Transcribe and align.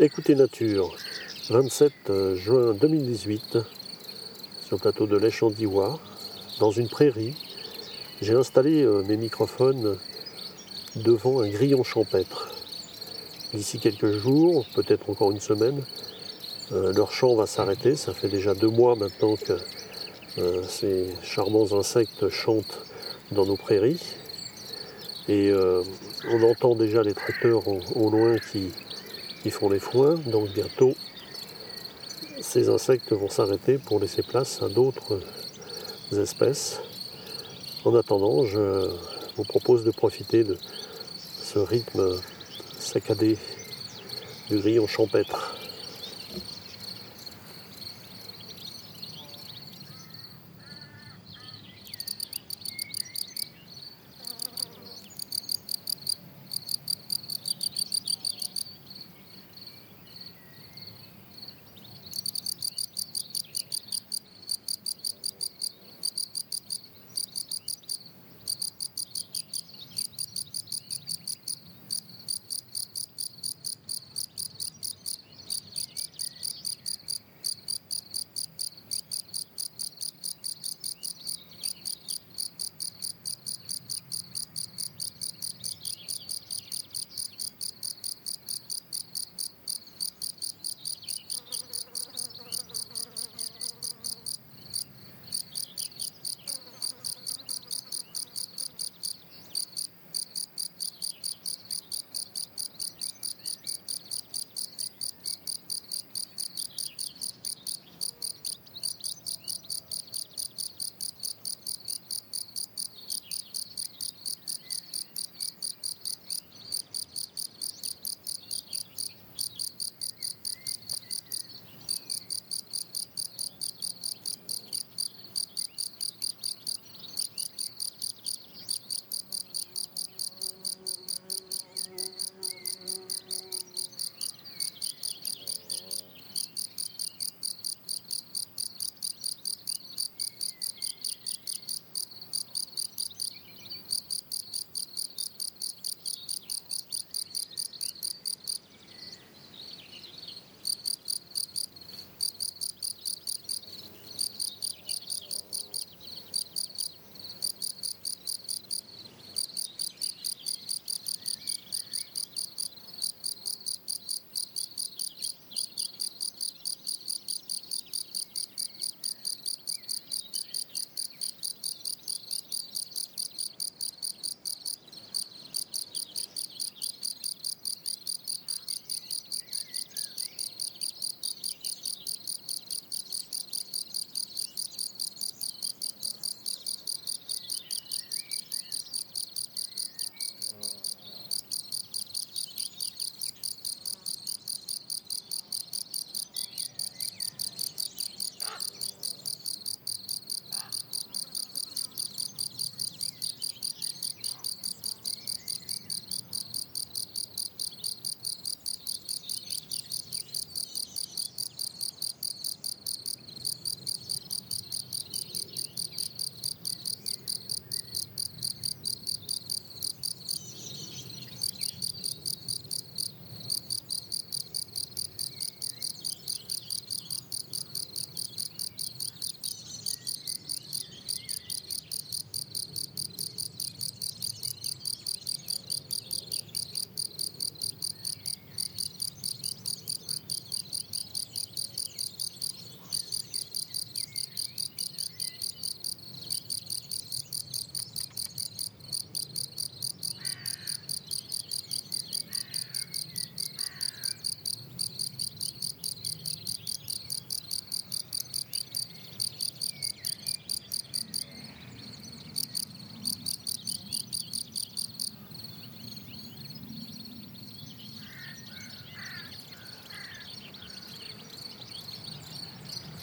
Écoutez 0.00 0.36
Nature, 0.36 0.94
27 1.50 1.92
euh, 2.10 2.36
juin 2.36 2.72
2018, 2.72 3.58
sur 4.64 4.76
le 4.76 4.78
plateau 4.78 5.08
de 5.08 5.18
en 5.42 5.98
dans 6.60 6.70
une 6.70 6.88
prairie. 6.88 7.34
J'ai 8.22 8.34
installé 8.34 8.84
euh, 8.84 9.02
mes 9.02 9.16
microphones 9.16 9.98
devant 10.94 11.40
un 11.40 11.48
grillon 11.48 11.82
champêtre. 11.82 12.48
D'ici 13.52 13.80
quelques 13.80 14.12
jours, 14.12 14.66
peut-être 14.76 15.10
encore 15.10 15.32
une 15.32 15.40
semaine, 15.40 15.82
euh, 16.70 16.92
leur 16.92 17.10
chant 17.10 17.34
va 17.34 17.48
s'arrêter. 17.48 17.96
Ça 17.96 18.14
fait 18.14 18.28
déjà 18.28 18.54
deux 18.54 18.70
mois 18.70 18.94
maintenant 18.94 19.34
que 19.34 19.58
ces 20.68 21.08
charmants 21.24 21.72
insectes 21.72 22.28
chantent 22.28 22.82
dans 23.32 23.46
nos 23.46 23.56
prairies. 23.56 24.00
Et 25.28 25.52
on 26.30 26.42
entend 26.44 26.76
déjà 26.76 27.02
les 27.02 27.14
tracteurs 27.14 27.66
au 27.66 28.10
loin 28.10 28.38
qui, 28.38 28.70
qui 29.42 29.50
font 29.50 29.68
les 29.68 29.78
foins, 29.78 30.14
donc 30.14 30.50
bientôt 30.50 30.94
ces 32.40 32.68
insectes 32.68 33.12
vont 33.12 33.28
s'arrêter 33.28 33.78
pour 33.78 34.00
laisser 34.00 34.22
place 34.22 34.62
à 34.62 34.68
d'autres 34.68 35.20
espèces. 36.12 36.80
En 37.84 37.94
attendant, 37.94 38.44
je 38.44 38.90
vous 39.36 39.44
propose 39.44 39.84
de 39.84 39.90
profiter 39.90 40.44
de 40.44 40.56
ce 41.42 41.58
rythme 41.58 42.18
saccadé 42.78 43.36
du 44.48 44.58
grillon 44.58 44.86
champêtre. 44.86 45.56